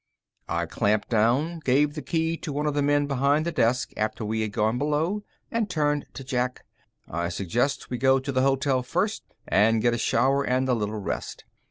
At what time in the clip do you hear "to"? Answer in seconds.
2.35-2.51, 6.15-6.23, 8.17-8.31